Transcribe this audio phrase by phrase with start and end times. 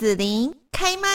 [0.00, 1.08] 子琳开麦。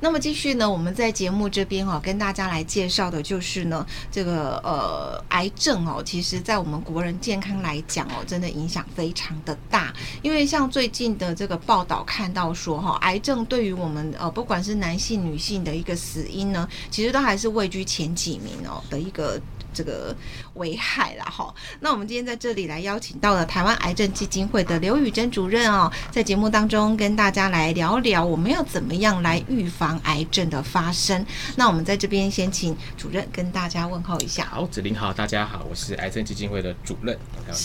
[0.00, 9.92] 那么继续呢，我们在节目这边哦，跟大家来介绍的就是呢，这个呃癌症哦，其实在我们国人健康来讲哦，真的影响非常的大。
[10.22, 19.38] 因为像最近的这个报道看到说哈，癌症对于我们呃不管是男性女性的一个死因呢，其实都还是位居前几名哦的一个。
[19.72, 20.14] 这个
[20.54, 31.24] 危害了哈，那我们今天在这里来邀请到了台湾癌症基金会的刘宇珍主任哦，在节目当中跟大家来聊聊我们要怎么样来预防癌症的发生。
[31.56, 34.46] 那我们在这边先请主任跟大家问候一下。
[34.46, 37.16] 好，子琳好，大家好，我是癌症基金会的主任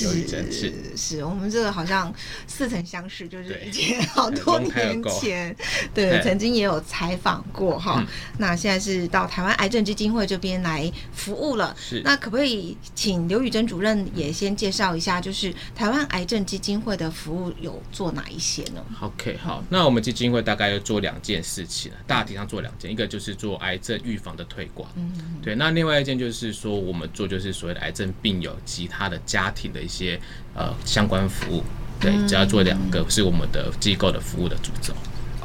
[0.02, 0.52] 刘宇珍。
[0.52, 2.14] 是是，我们这个好像
[2.48, 5.56] 似曾相识，就是以前好多年前，
[5.94, 8.03] 对，曾经也有采访过哈。
[8.38, 11.76] 那现在是到台湾癌症基金会这边来服务了。
[12.04, 25.11] 那可不可以请刘宇珍主任也先介绍一下，就是台湾癌症基金会的服务有做哪一些呢？OK，好，那我们基金会大概要做两件事情，大体上做两件，一个就是做癌症预防的推广，嗯，
[25.42, 30.20] 对，那另外一件就是说我们做就是所谓的癌症病友及他的家庭的一些
[30.53, 31.64] 呃相关服务，
[32.00, 34.94] 对，只要做两个是我们的机构的服务的主轴。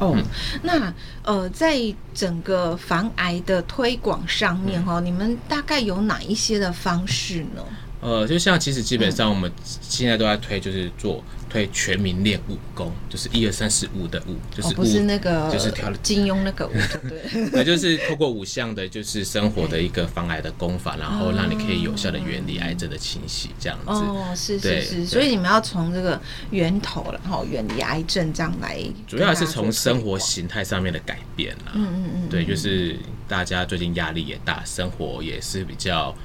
[0.01, 0.17] 哦，
[0.63, 0.91] 那
[1.23, 1.79] 呃，在
[2.11, 7.63] 整个防癌的推广上面哈，嗯、你们大概有哪一些的方式呢？
[8.01, 16.71] 呃，就像其实基本上我们现在都在推，就是做推全民练武功，就是一二三四五的五，就是不是那个，就是跳金庸那个武，
[17.07, 23.91] 对， 那就是透过五项的，就是生活的一个防癌的功法，然后让你可以有效的远离癌症的侵袭，这样子。
[23.91, 28.83] 哦，是是是，所以你们要从这个源头，然后远离癌症这样来。
[29.05, 31.73] 主要还是从生活形态上面的改变啦。
[31.75, 36.15] 嗯嗯嗯，对，就是大家最近压力也大，生活也是比较。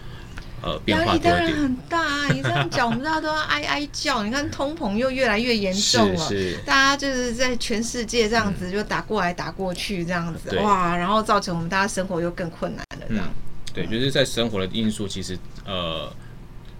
[0.66, 2.28] 呃，压力当然很大啊！
[2.32, 4.24] 你这样 讲，我们大家都要哀哀叫。
[4.24, 10.96] 你看通膨又越来越严重了，是是大家就是在全世界这样子就打过来打过去这样子，嗯、哇！
[10.96, 13.24] 然后造成我们大家生活又更困难了这样。
[13.26, 13.34] 嗯、
[13.72, 16.12] 对，就是在生活的因素，其实呃。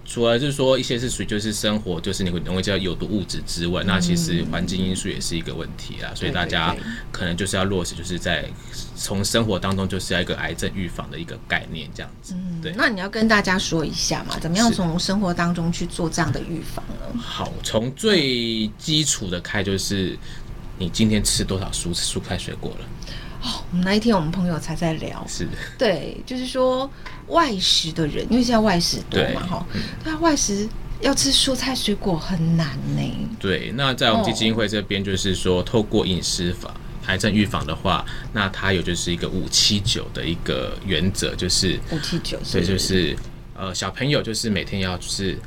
[0.07, 6.09] 除了就是说一些是属于就是生活，就是你会容易叫有毒物质之外，嗯、那其实环境因素也是一个问题啦。
[6.11, 6.73] 嗯、所以大家
[7.11, 8.49] 可能就是要落实，就是在
[8.95, 12.33] 从生活当中就是要一个癌症预防的一个概念这样子。
[12.35, 12.73] 嗯，对。
[12.77, 17.19] 那你要跟大家说一下嘛，怎么样从生活当中去做这样的预防呢？
[17.19, 20.17] 好，从最基础的开就是
[20.79, 22.85] 你今天吃多少蔬蔬菜水果了。
[23.41, 26.89] 哦，我们那一天我们朋友才在聊，是的，对，就是说
[27.27, 29.65] 外食的人，因为现在外食多嘛，哈，
[30.03, 30.67] 对啊，外食
[31.01, 33.29] 要吃蔬菜水果很难呢。
[33.39, 36.73] 对，那在我们基金会这边，就是说透过饮食法
[37.05, 38.03] 癌症预防的话，
[38.33, 43.15] 那它有就是一个五七九的一个原则，就是五七九，所以就是
[43.55, 45.37] 呃小朋友就是每天要吃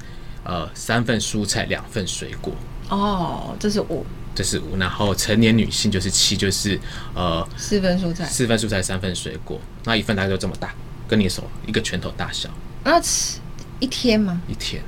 [0.44, 2.54] 呃三份蔬菜两份水果。
[2.88, 4.06] 哦，这是五。
[4.34, 6.78] 这是五，然后成年女性就是七，就是
[7.14, 10.74] 呃四份蔬菜，四份蔬菜三份水果，那一份大概就这么大，
[11.08, 12.48] 跟你手一个拳头大小。
[12.84, 13.38] 那吃
[13.80, 14.40] 一天吗？
[14.48, 14.82] 一天。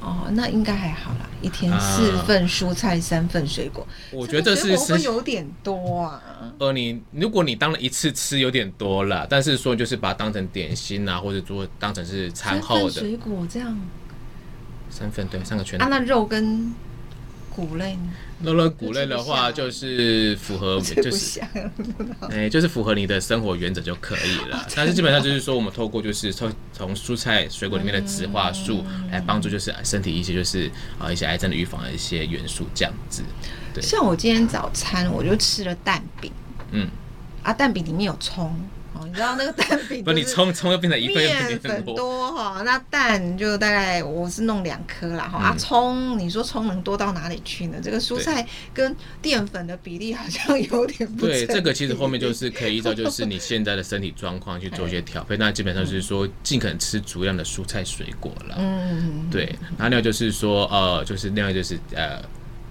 [0.00, 6.22] 哦，那应该还好啦，一天四份蔬菜三份水果，我觉得这是有点多啊。
[6.58, 13.78] 呃，你如果你当了一次吃有点多了，但是说就是把它当成点心啊，或者做当成是餐后的水果这样。
[14.88, 15.84] 三份对，三个拳头。
[15.84, 16.72] 啊，那肉跟。
[17.54, 18.10] 谷类呢？
[18.42, 21.40] 肉类谷类的话，就是符合，就是
[22.30, 24.66] 哎，就是符合你的生活原则就可以了。
[24.74, 33.22] 但是基本上就是说，我们透过就是从从蔬菜水果里面的植化素来帮助，就是身体一些就是啊一些癌症的预防的一些元素这样子。
[33.74, 36.32] 对，像我今天早餐我就吃了蛋饼，
[36.70, 36.88] 嗯，
[37.42, 38.54] 啊，蛋饼里面有葱。
[39.04, 45.38] 你知道那个蛋饼， 不，你葱葱又变成一份面粉多哈，那蛋就大概我是弄两颗啦哈。
[45.38, 47.78] 啊，葱，你说葱能多到哪里去呢？
[47.82, 51.46] 这个蔬菜跟淀粉的比例好像有点不对。
[51.46, 55.36] 这个其实后面就是可以依照就是你现在的身体状况去做一些调 配。
[55.36, 58.56] 那基本上就是说尽可能吃足量的蔬菜水果了。
[58.58, 59.44] 嗯，对。
[59.76, 62.22] 然后另外就是说呃，就是另外就是呃。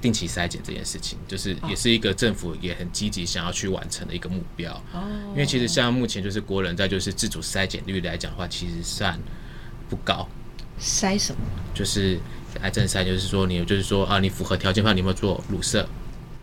[0.01, 4.71] 定期筛检这件事情，就是也是一个政府也很积极想要去完成的一个目标。
[4.93, 9.19] 哦，因为其实像目前就是国人在就是自主筛检率来讲的话，其实算
[9.89, 10.27] 不高。
[10.79, 11.41] 筛什么？
[11.73, 12.17] 就是
[12.61, 15.87] 癌症筛，就是说你就是说啊，你符合条件的话，你有没有做乳色？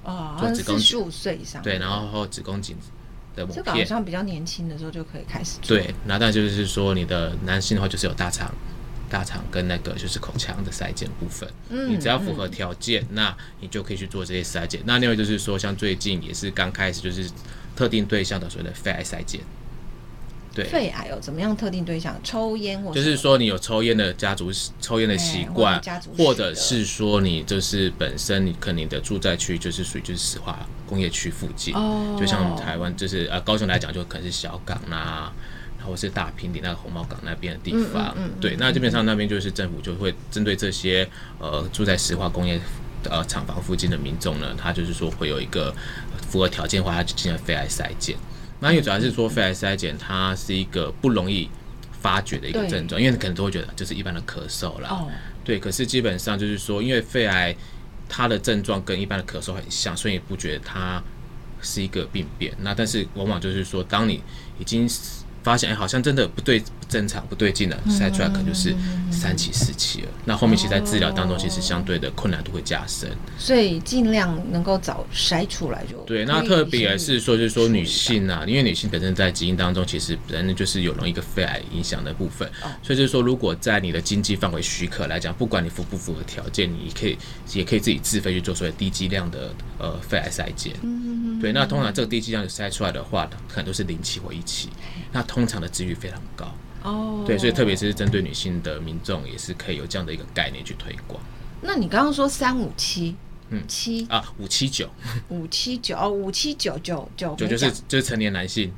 [0.05, 0.87] 哦，做子宫颈。
[0.87, 1.63] 十五岁以上。
[1.63, 2.77] 对，然后子宫颈
[3.35, 3.47] 的。
[3.47, 5.77] 这个好像比较年轻的时候就可以开始做。
[5.77, 8.55] 对，那但就是说你的男性的话，就是有大肠。
[9.11, 14.81] 大肠跟那个就是口腔的筛检部分，嗯，你只要符合条件，嗯、那你就可以去做这些筛检。
[14.85, 17.31] 那另外就是说，像最近也是刚开始，就是
[17.75, 19.41] 特定对象的所谓的肺癌筛检。
[20.55, 22.19] 对，肺癌有怎么样特定对象？
[22.25, 24.51] 抽烟或就是说你有抽烟的家族
[24.81, 25.79] 抽烟的习惯，
[26.17, 35.33] 或者是说你就是本身你可能你的住宅区就是属于就是石化工业区附近，哦，就像台湾就是呃高雄来讲就可能是小港啦、啊，
[35.87, 42.61] 或是大平顶那个红毛港那边的地方，嗯嗯嗯、对，那基本上那边就是政府就会针对这些呃住在石化工业
[43.05, 45.75] 呃厂房附近的民众呢，他就是说会有一个
[46.29, 48.17] 符合条件的话，他就进行肺癌筛检。
[48.59, 51.47] 那因为主要是说肺癌筛检，它是一个不容易
[52.01, 54.89] 发觉的一个症状，因为你可能都会觉得就是一般的咳嗽啦。
[54.91, 55.11] 哦。
[55.45, 57.55] 对，可是基本上就是说，因为肺癌
[58.09, 61.03] 它的症状跟一般的咳嗽很像，所以你不觉得它
[61.61, 62.53] 是一个病变。
[62.63, 64.23] 那但是往往就是说，当你
[64.59, 64.89] 已经
[65.47, 66.59] 发现哎，好像真的不对。
[66.59, 68.73] 不正常不对劲了，筛出来可能就是
[69.11, 70.09] 三期四期了。
[70.25, 73.11] 那后面其实在治疗当中，其实相对的困难度会加深。
[73.37, 76.25] 所以尽量能够早筛出来就对。
[76.25, 82.49] 那特别是说，就是说女性啊，因为女性本身在基因当中，其实本身就是有容易一个肺癌影响的部分。
[82.85, 87.19] 所以就是说，如果在你的经济范围许可来讲，不管你符不符合条件，你可以
[87.53, 90.73] 也可以自己自费去做所谓低剂量的呃肺癌筛检。
[90.83, 91.53] 嗯对。
[91.53, 94.69] 那通常这个低剂量筛出来的话，可能都是零期或一期。
[95.13, 96.51] 那通常的治愈率非常高。
[96.83, 101.23] 哦，对，所以特别是针对女性的民众，也是可以有这样的一个概念去推广。
[101.61, 103.15] 那你刚刚说三五七，
[103.51, 104.89] 嗯，七啊，五七九，
[105.29, 108.73] 五七九哦，五七九九九九就是就是成年男性。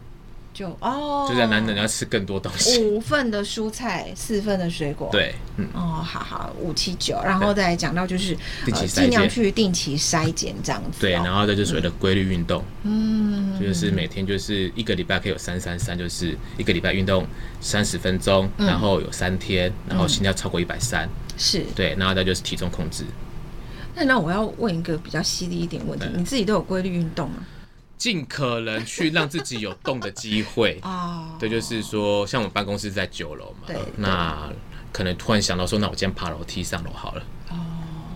[0.58, 8.36] 就哦，就在男人要吃更多东西，五份的蔬菜，四份的水果，对，嗯，哦，好好，五七九，然后再讲到就是
[8.88, 17.24] 尽量去定期筛检这样子，对，然后再就是所谓的规律运动，嗯，就是每天就是一个礼拜可以有三三三，就是一个礼拜运动
[17.60, 21.62] 三十分钟，然后有三天，然后心跳超过一百三，是。
[21.76, 23.04] 对，然后再就是体重控制。
[23.94, 27.36] 那那我要问一个比较犀利一点问题，你自己都有规律运动吗？
[27.98, 34.48] 尽可能去让自己有动的机会啊， 对，就是说，像我们办公室在九楼嘛，那
[34.92, 37.22] 可能突然想到说，那我今天爬楼梯上楼好了。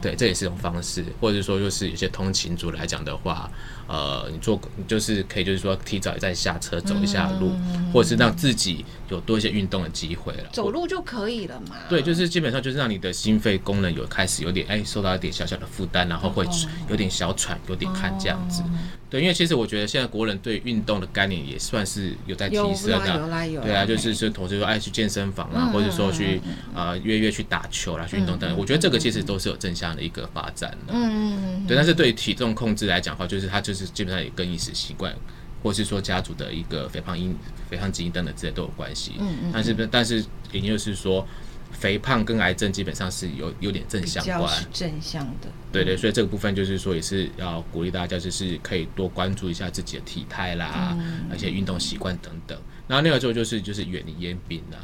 [0.00, 3.48] 对，这也是一种方式，或者说，就是有些通勤族来讲的话，
[3.86, 10.50] 呃，你做就是可以，就是说提早再下车走一下路，嗯、或者是让自己有多一些运动的机会了。
[10.52, 11.76] 走路就可以了嘛？
[11.88, 16.44] 对，就是基本上就是让你的心肺功能有开始有点哎受到一点小小的负担，然后会
[16.88, 18.64] 有点小喘，有点汗这样子。
[19.12, 23.60] 对，因为其实我觉得现在国人对运动的概念也算是有在提升的。
[23.62, 26.40] 对啊，就是说同时说爱去健身房啊，或者说去
[26.74, 28.58] 啊约约去打球啦，去运动等等。
[28.58, 30.94] 我觉得这个其实都是有正向的一个发展的。
[30.94, 31.76] 嗯，对。
[31.76, 35.14] 但是对于体重控制来讲的话，就是它就是基本上也跟饮食习惯，
[35.62, 37.36] 或是说家族的一个肥胖因、
[37.68, 39.12] 肥胖基因等等之类都有关系。
[39.18, 39.50] 嗯嗯。
[39.52, 41.28] 但是但是也就是说。
[41.72, 45.48] 肥胖跟癌症基本上是有有点正相关，正向的。
[45.72, 52.56] 对对，所以这个部分就是说，也是要鼓励大家，就是可以多关注一下自己的体态啦，嗯、而且运动习惯等等。
[52.86, 54.78] 然后那个时候就是就是远离烟饼啦，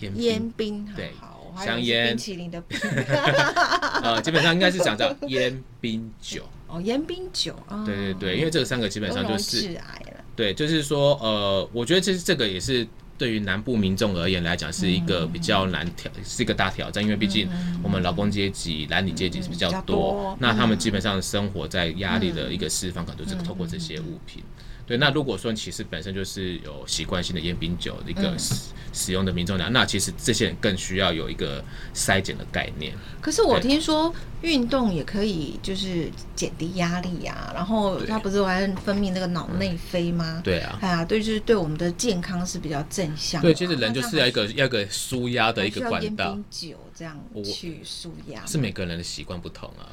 [0.00, 2.78] 烟烟槟对，好香烟冰淇淋的冰，
[4.02, 10.24] 呃，基本上应该是讲叫烟冰酒 哦，烟冰酒啊，对对对，因为这个三个基本上就是致癌了。
[10.34, 12.86] 对，就是说呃，我觉得其实这个也是。
[13.18, 17.48] 对于南部民众而言来讲，是一个比较难挑，是一个大挑战，因为毕竟
[17.82, 24.42] 我们劳工阶级、蓝领阶级是比较多，那他们基本上生活在压力的一个释放，可能就是透过这些物品。
[24.88, 31.62] 对，那如果说其实本身就是有习惯性的烟槟酒的一个使使用的民众呢，那其实这些人更需要有一个
[31.94, 32.94] 筛检的概念。
[33.20, 40.40] 可是我听说运动也可以就是减低压力呀、啊，然后它不是还分泌那个脑内啡吗？
[40.42, 43.42] 对啊，哎呀，对，就是对我们的健康是比较正向。
[43.42, 46.24] 对，其实人就是要一个要一个舒压的一个管道。
[46.24, 49.84] 烟槟酒这样去舒压，是每个人的习惯不同啊。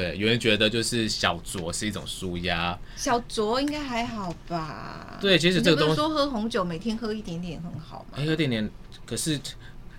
[0.00, 5.18] 对，有人觉得就是小酌是一种舒压，小酌应该还好吧？
[5.20, 8.16] 对，其实这个东西说喝红酒每天喝一点点很好嘛。
[8.16, 8.70] 喝一点点，
[9.04, 9.38] 可是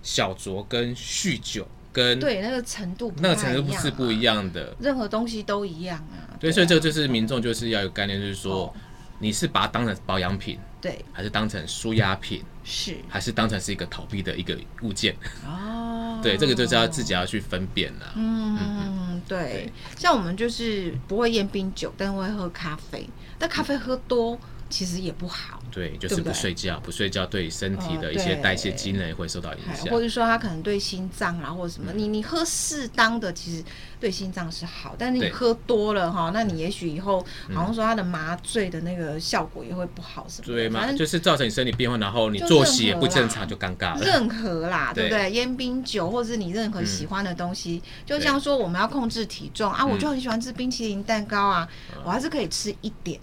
[0.01, 6.33] 小酌跟酗酒跟对那个程度那个程度不是不一样的，任何东西都一样啊。
[6.39, 8.73] 对，所以这个就是民众就是要有概念，就是说
[9.19, 15.15] 你是把它当成保养品，对，还是当成舒压品，是，还是当成是一个逃避的一个物件？
[15.45, 18.57] 哦，对，这个就是要自己要去分辨了嗯。
[18.59, 19.00] 嗯。
[19.27, 23.07] 对，对像我们就是不会验冰酒，但会喝咖啡。
[23.37, 24.37] 但咖啡喝多
[24.71, 25.61] 其实也不好。
[25.69, 29.85] 对，就是不睡觉，对对不睡觉对身体的一些代谢机能也会受到影响。
[29.87, 33.63] 或者说他可能对心脏啊，或者什么，你你喝适当的，其实
[33.99, 34.95] 对心脏是好。
[34.97, 40.79] 但是你喝多了哈，那你也许以后好像说他的麻醉的那个效果也会不好，什么对吗？
[40.79, 44.01] 反正就是造成你身体变化，然后你作息也不正常，就尴尬了。
[44.01, 45.31] 任何啦，对不对？
[45.31, 53.19] 烟冰酒，或者是你任何喜欢的东西，嗯、就像说我们要控制体重啊，我就很喜欢吃冰淇淋蛋糕啊，嗯、我还是可以吃一点。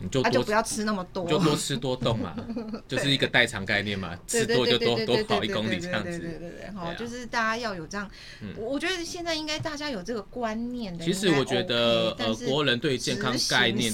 [0.00, 2.34] 你就多、啊、就不要吃那么多，就多吃多动嘛，
[2.86, 6.18] 就是一个代偿概念嘛，吃多就多多跑一公里这样子。
[6.18, 8.08] 对对对对，好，就是大家要有这样，
[8.40, 11.04] 嗯、我觉得现在应该大家有这个观念的。
[11.04, 13.92] 其实我觉得，呃，国人对健康概念，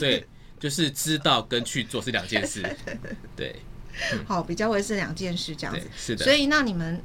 [0.00, 0.26] 对，
[0.58, 2.64] 就是知道跟去做是两件事。
[3.36, 3.56] 对，
[4.12, 5.86] 嗯、好，比较会是两件事这样子。
[5.96, 6.24] 是的。
[6.24, 7.00] 所以那你们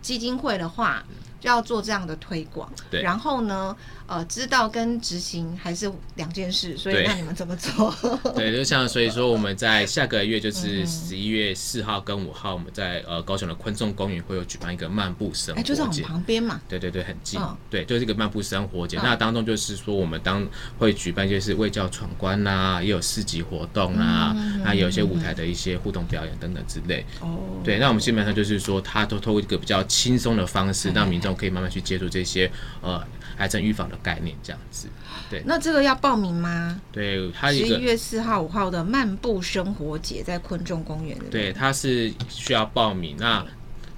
[0.00, 1.04] 基金会的话。
[1.42, 7.92] 就要做这样的推广，对，然后呢，呃，知道跟执行还是两件事，所以那你们怎么做？
[8.36, 16.60] 对，就像所以说我们在下个月就是十一月四号跟五号，我们在呃高雄的昆众公园会有举办一个漫步生活节，就在我们旁边嘛。
[16.68, 17.40] 对对对，很近。
[17.68, 18.96] 对，就是一个漫步生活节。
[19.02, 20.46] 那当中就是说我们当
[20.78, 24.32] 会举办就是卫教闯关呐，也有市集活动啊，
[24.62, 27.04] 那有一些舞台的一些互动表演等等之类。
[27.20, 27.36] 哦。
[27.64, 31.31] 对，那我们基本上就是说，他都透过一个比较轻松的方式，让民众。
[31.34, 33.02] 可以慢慢去接触这些呃
[33.38, 34.88] 癌症预防的概念，这样子。
[35.30, 36.80] 对，那这个要报名吗？
[36.90, 41.18] 对，它十一月四号、五号的漫步生活节在昆仲公园。
[41.30, 43.16] 对，它是需要报名。
[43.18, 43.44] 那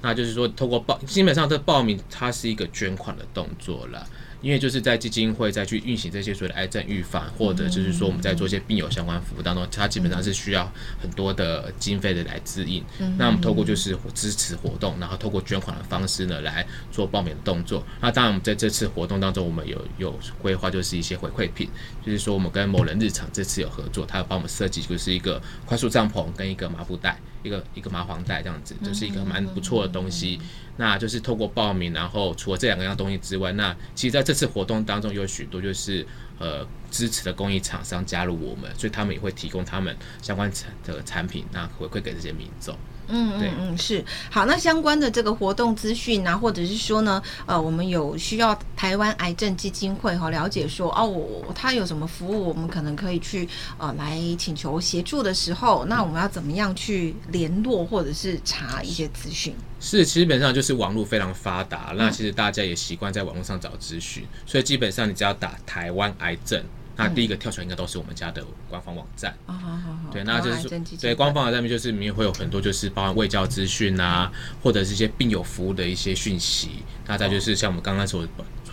[0.01, 4.07] 那就是说，透过报，基本上这报名它是一个捐款的动作了。
[4.45, 10.71] 因为就是在基金会再去运行这些所谓的癌症预防，或者就是说我们在做一些病友相关服务当中，它基本上是需要
[11.01, 12.85] 很多的经费的来支应。
[13.17, 17.83] 那我们透过就是支持活动，然后透过捐款的方式呢来做报名的动作。
[18.03, 21.67] 那当然我们在这次活动当中，我们有有规划就是一些回馈品，
[22.05, 30.39] 就是说我们跟某人日常这次有合作，他有帮我们设计就是一个快速帐篷跟一个麻布袋，一个一个麻黄袋这样子，就是一个蛮不错的东西。
[30.77, 36.05] 那就是透过报名，然后除了这两个样东西之外，那其实在这次活动当中有许多就是
[36.39, 42.77] 呃支持的公益厂商加入我们，所以他们也会提供他们相关产的产品，那回馈给这些民众。
[43.07, 44.47] 嗯嗯嗯，是好。
[44.47, 59.55] 那相关的这个活动资讯啊，或者是说呢，呃，我们有需要台湾癌症基金会哈了解说哦，我他有什么服务，我们可能可以去呃来请求协助的时候，那我们要怎么样去联络或者是查一些资讯？
[59.79, 66.63] 是，基本上就是网络非常发达，那其实大家也习惯在网络上找资讯，所以基本上你只要打台湾癌症。
[66.97, 68.41] 那第一个跳出来应该都是我们家的
[68.71, 69.37] 官方网站。
[69.47, 70.11] 哦，好好好。
[70.13, 74.31] 对，那就是对官方的上面就是里面会有很多就是包含卫教资讯啊，
[74.63, 76.85] 或者是一些病友服务的一些讯息。
[77.09, 78.25] 那再就是像我们刚刚所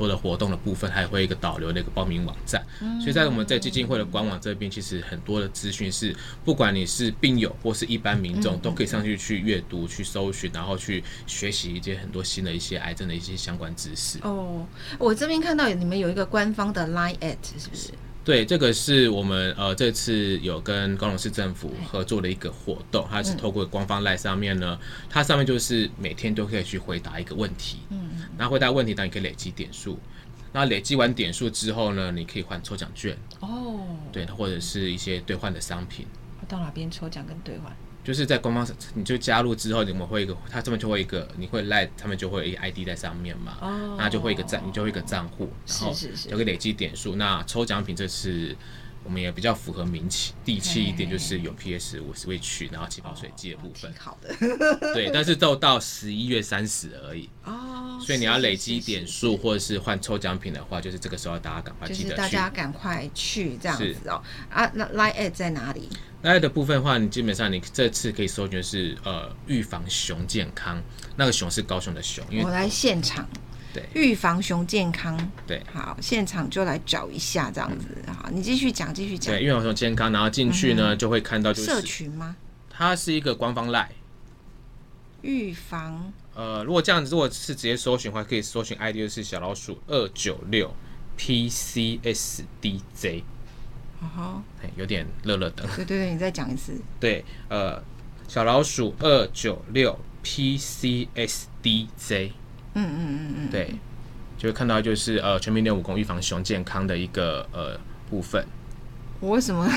[0.02, 2.66] 说的活动的部分，还会一个导流的一个报名网站。
[3.00, 14.18] 所以在我们在基金会的官网这边，其实很多的资讯是，不管你是病友或是一般民众，都可以上去去阅读、去搜寻，然后去学习一些很多新的一些癌症的一些相关知识。
[14.24, 14.66] 哦，
[14.98, 17.92] 我这边看到你们有一个官方的 Line at 是不是？
[18.24, 24.78] 对，这个是我们呃这次有跟高雄市政府合作的一个活动，它是透过官方 LINE 上面呢，
[25.10, 29.98] 它上面就是每天都可以去回答一个问题，嗯，那回答问题当然可以累积点数，
[30.54, 33.80] 那累积完点数之后呢，你可以换抽奖券哦，
[34.12, 36.06] 对，或者是一些兑换的商品。
[36.40, 37.76] 我到哪边抽奖跟兑换？
[38.04, 45.94] 就是在官方，你就加入之后，你们会一个，他这边就会一个，你会赖，他们就会一个 ID 在上面嘛，哦，那就会一个账，你就会一个账户，然后
[46.28, 47.16] 就可以累积点数。
[47.16, 48.56] 那抽奖品这次
[49.04, 53.94] 我们也比较符合民气地气一点，就是有 PS 五 Switch，然后起泡水机的部分。
[53.98, 54.34] 好的。
[54.94, 57.30] 对，但是都到十一月三十而已。
[57.44, 58.00] 哦。
[58.02, 62.16] 所以你要累积点数或者是换抽奖品的话，就是这个时候大家赶快记得去。
[62.16, 64.22] 大家赶快去这样子哦。
[64.50, 65.88] 啊，那 Line@ 在哪里
[66.24, 70.82] ？lie 的部分的话，你基本上你这次可以搜寻是呃预防熊健康，
[71.16, 72.24] 那个熊是高雄的熊。
[72.30, 73.28] 因为我来现场，
[73.74, 79.34] 对，预防熊健康，对，好，现场就来找一下这样子，嗯、好，你继续讲，继续讲。
[79.34, 82.36] 对，预防熊健康，然后进去呢、嗯、就会看到就是社群吗？
[82.70, 83.88] 它是一个官方 LINE
[85.22, 86.12] 预防。
[86.34, 90.74] 呃，如果这样子，如果是直接搜寻的话，可以搜寻 ID 就是小老鼠二九六
[91.18, 93.24] PCSDJ。
[94.00, 95.68] 哦，哎，有点热热的。
[95.76, 96.74] 对对对，你再讲一次。
[97.00, 97.84] 对，呃，
[98.28, 102.32] 小老鼠二九六 PCSDJ。
[102.74, 103.50] 嗯嗯嗯嗯。
[103.50, 103.76] 对，
[104.38, 108.46] 就会看到就是呃，全民练武功预防熊健康的一个呃部分。
[109.20, 109.70] 我为什么？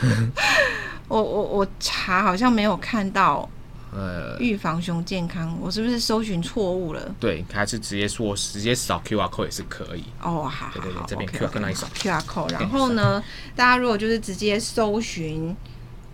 [1.08, 3.48] 我我我查好像没有看到。
[3.92, 7.12] 呃，预防熊健康，我是不是搜寻错误了？
[7.18, 10.04] 对，还是直接说直接扫 QR code 也是可以。
[10.22, 13.20] 哦，好，对对对，这边 QR code 那一扫 QR code，然后呢，
[13.56, 15.56] 大家如果就是直接搜寻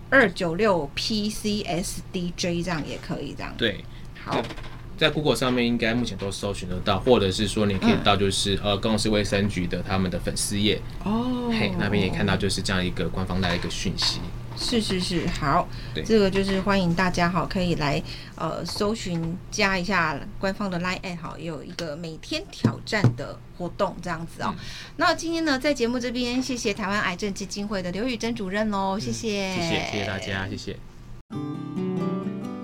[0.09, 3.53] 二九六 PCSDJ 这样也可以，这样。
[3.59, 3.85] 对，
[4.25, 4.41] 好，
[4.97, 10.81] 在 Google 上面应该目前都搜寻得到，或者是说你可以到就是、嗯、呃，高雄市卫生局的他们的粉丝页。
[11.05, 14.21] 哦，嘿，那边也看到就是这样一个官方的一个讯息。
[14.59, 16.03] 是是是，好，对。
[16.03, 18.03] 这个就是欢迎大家哈，可以来
[18.37, 24.55] 呃搜寻加一下官方的 Line@ 好，也有一个每天挑战的活动这样子哦。
[24.57, 24.65] 嗯、
[24.97, 30.77] 那今天呢，在节目这边，谢谢台湾癌症基金会的刘宇珍主任喽，谢谢、嗯，谢谢，谢谢大家，谢谢，